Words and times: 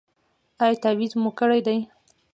ایا 0.63 0.79
تعویذ 0.83 1.13
مو 1.21 1.29
کړی 1.39 1.59
دی؟ 1.65 1.77